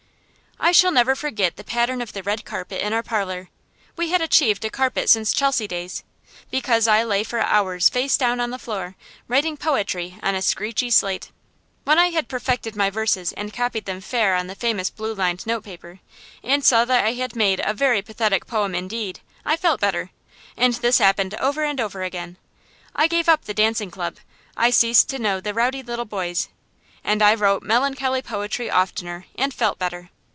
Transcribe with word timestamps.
I 0.63 0.71
shall 0.73 0.91
never 0.91 1.15
forget 1.15 1.55
the 1.57 1.63
pattern 1.63 2.03
of 2.03 2.13
the 2.13 2.21
red 2.21 2.45
carpet 2.45 2.81
in 2.83 2.93
our 2.93 3.01
parlor, 3.01 3.49
we 3.97 4.09
had 4.11 4.21
achieved 4.21 4.63
a 4.63 4.69
carpet 4.69 5.09
since 5.09 5.33
Chelsea 5.33 5.67
days, 5.67 6.03
because 6.51 6.87
I 6.87 7.01
lay 7.03 7.23
for 7.23 7.39
hours 7.39 7.89
face 7.89 8.15
down 8.15 8.39
on 8.39 8.51
the 8.51 8.59
floor, 8.59 8.95
writing 9.27 9.57
poetry 9.57 10.19
on 10.21 10.35
a 10.35 10.41
screechy 10.41 10.91
slate. 10.91 11.31
When 11.83 11.97
I 11.97 12.11
had 12.11 12.27
perfected 12.29 12.75
my 12.75 12.91
verses, 12.91 13.33
and 13.33 13.51
copied 13.51 13.85
them 13.85 14.01
fair 14.01 14.35
on 14.35 14.45
the 14.45 14.53
famous 14.53 14.91
blue 14.91 15.15
lined 15.15 15.47
note 15.47 15.63
paper, 15.63 15.99
and 16.43 16.63
saw 16.63 16.85
that 16.85 17.05
I 17.05 17.13
had 17.13 17.35
made 17.35 17.59
a 17.61 17.73
very 17.73 18.03
pathetic 18.03 18.45
poem 18.45 18.75
indeed, 18.75 19.19
I 19.43 19.57
felt 19.57 19.81
better. 19.81 20.11
And 20.55 20.75
this 20.75 20.99
happened 20.99 21.33
over 21.39 21.63
and 21.63 21.81
over 21.81 22.03
again. 22.03 22.37
I 22.95 23.07
gave 23.07 23.27
up 23.27 23.45
the 23.45 23.55
dancing 23.55 23.89
club, 23.89 24.17
I 24.55 24.69
ceased 24.69 25.09
to 25.09 25.17
know 25.19 25.39
the 25.41 25.55
rowdy 25.55 25.81
little 25.81 26.05
boys, 26.05 26.49
and 27.03 27.23
I 27.23 27.33
wrote 27.33 27.63
melancholy 27.63 28.21
poetry 28.21 28.69
oftener, 28.69 29.25
and 29.35 29.55
felt 29.55 29.79
better. 29.79 30.11